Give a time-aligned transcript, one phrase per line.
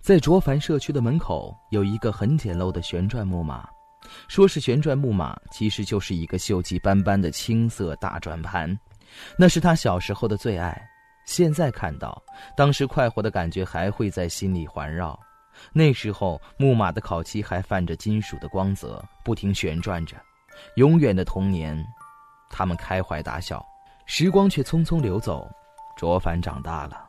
[0.00, 3.68] 在卓凡社区的门口有一个很简陋的旋转木马，
[4.26, 8.78] 说是旋转木马，其实就是一个锈迹斑斑的青色大转盘，
[9.36, 10.80] 那是他小时候的最爱。
[11.26, 12.22] 现在看到，
[12.56, 15.18] 当时快活的感觉还会在心里环绕。
[15.72, 20.16] 那时候木马的烤漆还泛着金属的光泽，不停旋转着。
[20.76, 21.84] 永远的童年，
[22.48, 23.62] 他们开怀大笑，
[24.06, 25.46] 时光却匆匆流走。
[25.96, 27.07] 卓凡长大了，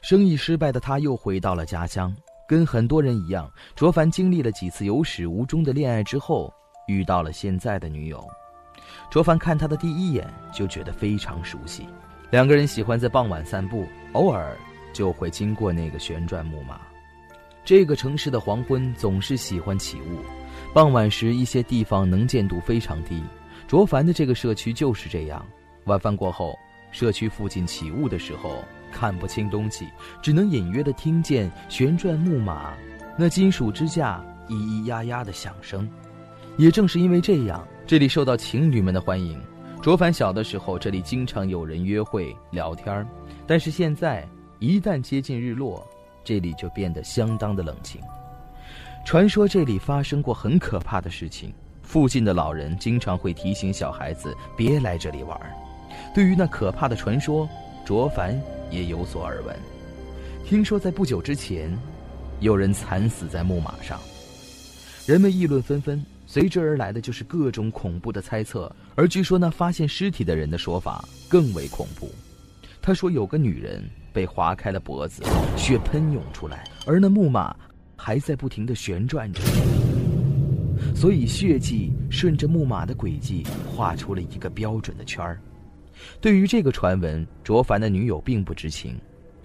[0.00, 2.14] 生意失败的他又回到了家乡。
[2.48, 6.50] 跟很多人一样，卓凡经历了几次有始无终的恋爱之后，
[6.86, 8.26] 遇到了现在的女友。
[9.10, 11.86] 卓凡看她的第一眼就觉得非常熟悉。
[12.30, 14.56] 两个人喜欢在傍晚散步，偶尔
[14.94, 16.80] 就会经过那个旋转木马。
[17.64, 20.20] 这个城市的黄昏总是喜欢起雾，
[20.72, 23.22] 傍晚时一些地方能见度非常低。
[23.66, 25.44] 卓凡的这个社区就是这样。
[25.84, 26.58] 晚饭过后。
[26.90, 29.86] 社区附近起雾的时候，看不清东西，
[30.20, 32.74] 只能隐约的听见旋转木马
[33.16, 35.88] 那金属支架咿咿呀呀的响声。
[36.56, 39.40] 也正是因为这样，这里受到情侣们的欢迎。
[39.80, 43.06] 卓凡小的时候，这里经常有人约会聊天
[43.46, 44.26] 但是现在
[44.58, 45.86] 一旦接近日落，
[46.24, 48.00] 这里就变得相当的冷清。
[49.06, 55.40] 传说这里发生过很可怕的事情，附近的老人经常会提醒小孩子别来这里玩。
[56.12, 57.48] 对于那可怕的传说，
[57.88, 58.38] 卓凡
[58.70, 59.56] 也有所耳闻。
[60.44, 61.74] 听说在不久之前，
[62.40, 63.98] 有人惨死在木马上，
[65.06, 68.70] 人们议论纷纷，随之而来的就是各种恐怖的猜测。
[68.94, 72.10] 而据说那发现尸体的人的说法更为恐怖。
[72.82, 73.82] 他说有个女人
[74.12, 75.22] 被划开了脖子，
[75.56, 77.56] 血喷涌出来，而那木马
[77.96, 79.40] 还在不停地旋转着，
[80.94, 85.40] 所以血迹顺着木马的轨迹画出了一个标准的圈儿。
[86.20, 88.98] 对于这个传闻，卓凡的女友并不知情。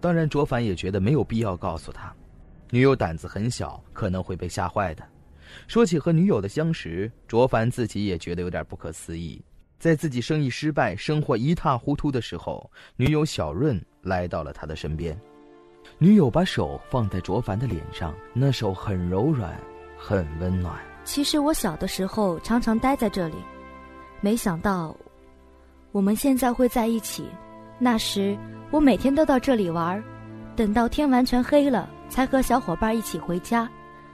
[0.00, 2.14] 当然，卓凡也觉得没有必要告诉他。
[2.70, 5.02] 女友胆子很小，可能会被吓坏的。
[5.68, 9.40] 说起和女友的相识，卓凡自己也觉得有点不可思议。
[9.78, 15.18] 在自己生意失败、生活一塌糊涂的时候，女友小润来到了他的身边。
[15.98, 19.56] 女友把手放在卓凡的脸上，那手很柔软，
[19.96, 20.76] 很温暖。
[21.04, 23.36] 其实我小的时候常常待在这里，
[24.20, 24.96] 没想到。
[25.96, 27.24] 我们现在会在一起，
[27.78, 28.36] 那时
[28.70, 30.04] 我每天都到这里玩，
[30.54, 33.66] 等到天完全黑了才和小伙伴一起回家。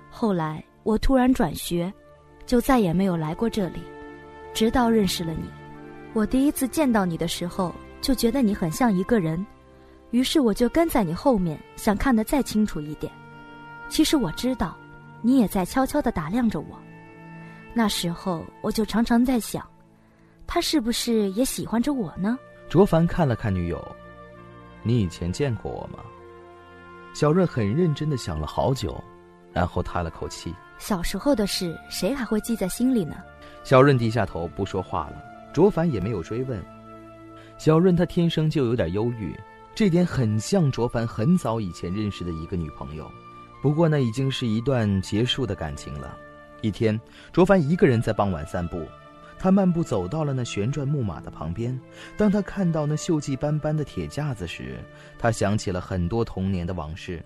[0.08, 1.92] 后来我突然转学，
[2.46, 3.82] 就再也没有来过这里，
[4.54, 5.50] 直到认识了你。
[6.12, 9.44] 我第一次见到你的时候，就觉得你很像一个人，
[10.12, 13.12] 于是我就跟在你后面，想看得再清楚一点。
[13.88, 14.76] 其实我知道，
[15.20, 16.78] 你也在悄悄地打量着我。
[17.74, 19.66] 那时候我就常常在想。
[20.54, 22.38] 他是不是也喜欢着我呢？
[22.68, 23.96] 卓凡看了看女友，
[24.82, 26.04] 你以前见过我吗？
[27.14, 29.02] 小润很认真的想了好久，
[29.50, 30.54] 然后叹了口气。
[30.76, 33.16] 小时候的事，谁还会记在心里呢？
[33.64, 35.24] 小润低下头不说话了。
[35.54, 36.62] 卓凡也没有追问。
[37.56, 39.34] 小润他天生就有点忧郁，
[39.74, 43.10] 这点很像卓凡很早以前认识的一个女朋友。
[43.62, 46.14] 不过那已经是一段结束的感情了。
[46.60, 47.00] 一天，
[47.32, 48.86] 卓凡一个人在傍晚散步。
[49.42, 51.76] 他漫步走到了那旋转木马的旁边，
[52.16, 54.78] 当他看到那锈迹斑斑的铁架子时，
[55.18, 57.20] 他想起了很多童年的往事。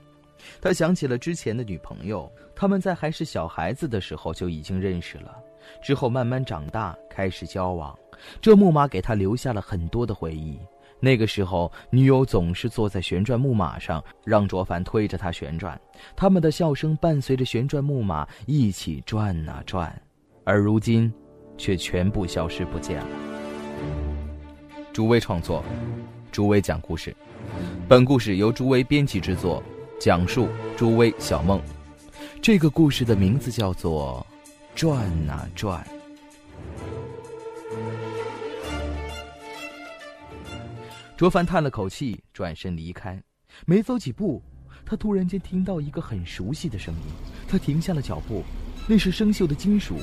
[0.59, 5.37] 他想起了之前的女朋友，他们在还是小孩子的时候就已经认识了，
[5.83, 7.95] 之后慢慢长大，开始交往。
[8.41, 10.59] 这木马给他留下了很多的回忆。
[10.99, 15.79] 那个时候，女友总是坐在旋转木马上，让卓凡推着她旋转，
[16.17, 19.95] 他们的笑声伴随着旋转木马一起转啊转。
[20.45, 21.13] 而如今。
[21.57, 23.07] 却全部消失不见了。
[24.93, 25.65] 朱威创作，
[26.33, 27.15] 朱威讲故事。
[27.89, 29.63] 本故事由朱威编辑制作，
[30.01, 31.61] 讲述朱威小梦。
[32.43, 34.27] 这个故事的名字叫做
[34.79, 35.85] 《转啊转》。
[41.17, 43.23] 卓凡叹了口气，转身离开。
[43.65, 44.43] 没走几步，
[44.85, 47.01] 他突然间听到一个很熟悉的声音，
[47.49, 48.45] 他停下了脚步。
[48.89, 49.97] 那是生锈的金属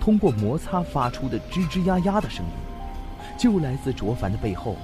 [0.00, 2.52] 通过摩擦发出的吱吱呀呀的声音，
[3.38, 4.78] 就来自卓凡的背后，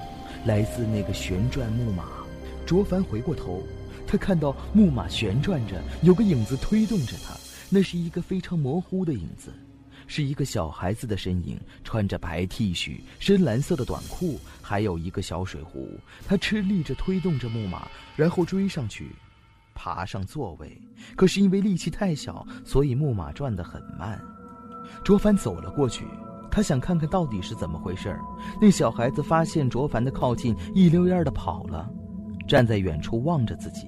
[0.45, 2.05] 来自那个旋转木马。
[2.67, 3.63] 卓凡回过头，
[4.07, 7.35] 他看到木马旋转着，有个影子推动着他，
[7.71, 9.51] 那是一个非常模糊的影子，
[10.07, 15.99] 是一个小孩子的身影，穿着白 T 恤、深蓝色的短裤，还有一个小水壶。
[16.27, 19.13] 他吃力着推动着木马，然后追上去，
[19.77, 20.77] 爬上座位。
[21.15, 24.21] 可是因为力气太小，所以木马转得很慢。
[25.05, 26.05] 卓凡走了过去，
[26.51, 28.19] 他想看看到底是怎么回事
[28.61, 31.89] 那小孩子发现卓凡的靠近，一溜烟的跑了，
[32.49, 33.87] 站在远处望着自己。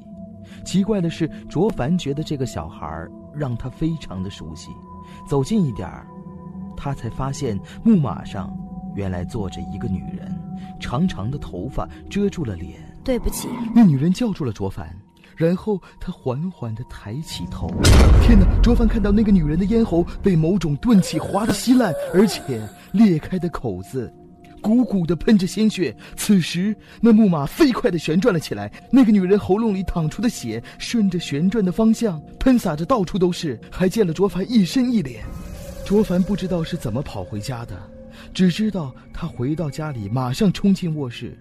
[0.64, 4.70] 奇怪的是，卓凡觉得这个小孩让他非常的熟悉。
[5.26, 5.88] 走近一点
[6.76, 8.54] 他才发现木马上
[8.94, 10.38] 原来坐着一个女人，
[10.78, 12.80] 长长的头发遮住了脸。
[13.04, 14.94] 对不起，那女人叫住了卓凡。
[15.38, 17.70] 然后他缓缓地抬起头，
[18.20, 18.44] 天哪！
[18.60, 24.12] 卓凡看到那个女人的咽喉被某种钝器划得稀烂，而且裂开的口子，
[24.60, 25.96] 鼓鼓地喷着鲜血。
[26.16, 35.24] 此时，那木马飞快地旋转了起来，那个女人喉咙里淌出的血顺着旋转的方向喷洒着，到处都是，还溅了卓凡一身一脸。
[35.86, 37.80] 卓凡不知道是怎么跑回家的，
[38.34, 41.38] 只知道他回到家里，马上冲进卧室。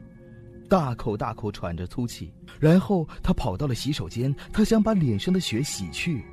[0.69, 6.25] 大口大口喘着粗气，然后他跑到了洗手间，他想把脸上的血洗去，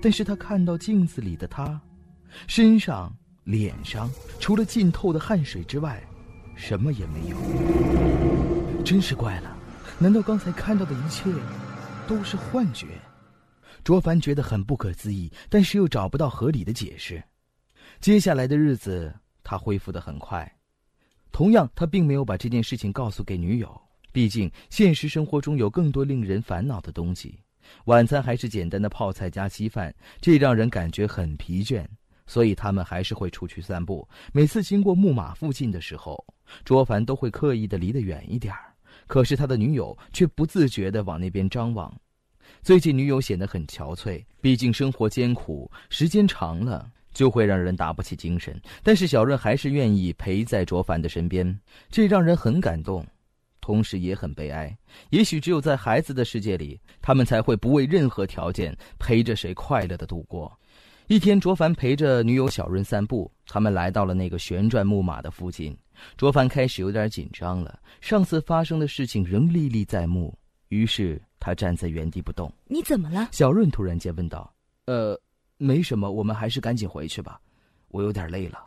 [0.00, 1.80] 但是他看到镜子里的他，
[2.46, 3.12] 身上、
[3.44, 6.02] 脸上除了浸透的汗水之外，
[6.54, 7.36] 什么也没有。
[8.84, 9.56] 真是怪了，
[9.98, 11.30] 难道刚才看到的一切
[12.06, 12.86] 都是幻觉？
[13.82, 17.22] 卓凡觉得很不可思议，但是又找不到合理的解释。
[17.98, 20.50] 接下来的日子，他恢复的很快。
[21.40, 23.80] 同样，他并没有把这件事情告诉给女友，
[24.12, 27.40] 毕竟现实生活中有更多令人烦恼的东西。
[27.86, 29.90] 晚餐还是简单的泡菜加稀饭，
[30.20, 31.82] 这让人感觉很疲倦，
[32.26, 34.06] 所以他们还是会出去散步。
[34.34, 36.22] 每次经过木马附近的时候，
[36.62, 38.74] 卓凡都会刻意的离得远一点儿，
[39.06, 41.90] 可是他的女友却不自觉地往那边张望。
[42.60, 46.92] 最近女友显得很憔悴，毕竟生活艰苦，时间长了。
[47.12, 51.58] 就会让人打不起精神，但是小润还是愿意陪在卓凡的身边，
[51.90, 53.04] 这让人很感动，
[53.60, 54.76] 同时也很悲哀。
[55.10, 60.56] 也许只有在孩子的世界里，他们才会不为任何条件陪着谁快乐的度过。
[61.08, 65.76] 一天，卓凡陪着女友小润散步，他们来到了那个旋转木马的附近。
[66.16, 70.32] 卓凡开始有点紧张了，上次发生的事情仍历历在目，
[70.68, 72.50] 于是他站在原地不动。
[72.66, 73.28] 你怎么了？
[73.32, 74.54] 小润突然间问道。
[74.86, 75.20] 呃。
[75.62, 77.38] 没什么，我们还是赶紧回去吧，
[77.88, 78.58] 我有点累了。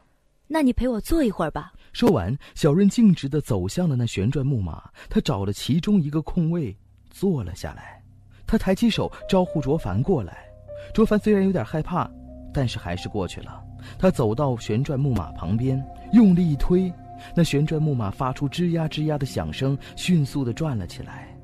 [0.46, 1.74] 那你陪我坐一会儿吧。
[1.92, 6.76] 说完，小润径直的走向了那旋转木马，他找了其中一个空位
[7.10, 8.00] 坐了下来。
[8.46, 10.46] 他抬起手招呼卓凡过来。
[10.94, 12.08] 卓凡虽然有点害怕，
[12.54, 13.64] 但是还是过去了。
[13.98, 16.94] 他走到旋转木马旁边，用力一推，
[17.36, 21.36] 那旋转木马发出吱呀吱呀的响声，迅速的转了起来。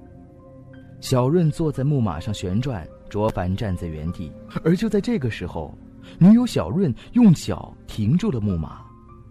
[1.01, 2.87] 小润坐在木马上旋转。
[3.09, 4.31] 卓凡站在原地，
[4.63, 5.75] 而就在这个时候，
[6.17, 8.81] 女友小润用脚停住了木马，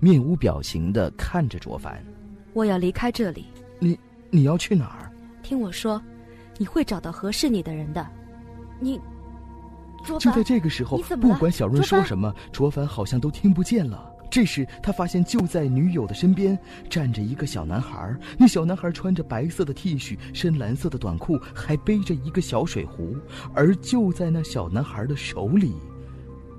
[0.00, 2.04] 面无表情的看着卓凡。
[2.52, 3.46] 我要离开这里。
[3.78, 3.98] 你
[4.30, 5.12] 你要去哪儿？
[5.42, 6.02] 听我说，
[6.58, 8.04] 你会找到合适你的人的。
[8.80, 9.00] 你，
[10.04, 14.12] 就在这个时候，不管小润说什么，卓凡好像都听不见了。
[14.30, 16.58] 这时，他发现就在女友的身边
[16.88, 18.14] 站着一个小男孩。
[18.36, 23.16] 那小男孩穿着白色的 T 恤、深蓝色的短裤，还背着一个小水壶。
[23.54, 25.74] 而就在那小男孩的手里，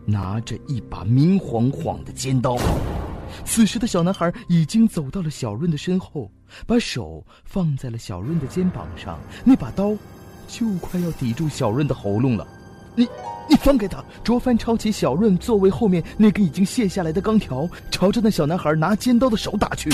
[0.05, 2.57] 拿着一把明晃晃的尖刀。
[3.45, 6.31] 此时的小男孩已经走到了小润的身后，
[6.65, 9.19] 把手放在了小润的肩膀上。
[9.45, 9.95] 那把刀
[10.47, 12.47] 就快要抵住小润的喉咙了。
[12.95, 13.07] 你。
[13.51, 14.05] 你放开他！
[14.23, 19.89] 卓凡抄起小润座位后面那根已经卸下来的钢条，朝着那小男孩拿尖刀的手打去。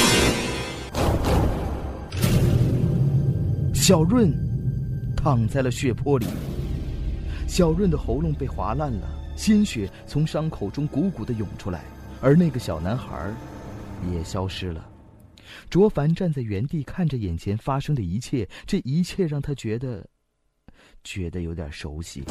[3.73, 4.29] 小润
[5.15, 6.25] 躺在了血泊里，
[7.47, 11.85] 小润的喉咙被划烂了，鲜血从伤口中鼓鼓的涌出来，
[12.19, 13.31] 而那个小男孩
[14.11, 14.85] 也消失了。
[15.69, 20.05] 卓凡站在原地看着眼前发生的一切，这一切让他觉得。
[21.05, 22.23] 觉得有点熟悉，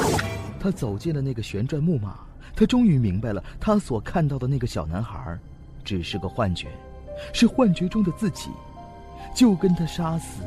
[0.61, 2.19] 他走进了那个旋转木马，
[2.57, 5.39] 他终于明白了，他所看到的那个小男孩，
[5.85, 6.67] 只是个幻觉，
[7.33, 8.51] 是幻觉中的自己，
[9.35, 10.43] 就跟他杀死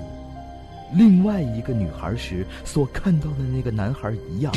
[0.93, 4.53] 另外一个女孩时所看到的那个男孩一样。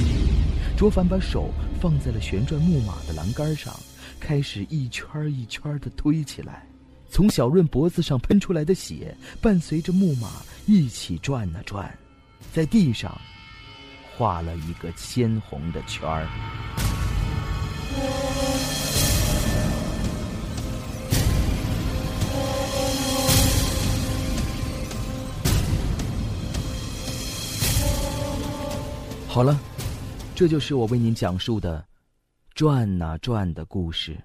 [0.76, 1.48] 卓凡把手
[1.80, 3.72] 放在了旋转木马的栏杆上，
[4.18, 6.66] 开始一圈一圈的推起来，
[7.08, 10.28] 从小润脖子上喷出来的血伴随着木马
[10.66, 11.96] 一起转啊转，
[12.52, 13.16] 在地上。
[14.20, 16.26] 画了一个鲜红的圈儿。
[29.26, 29.58] 好了，
[30.34, 31.82] 这就是我为您讲述的
[32.52, 34.18] 转呐转的故事。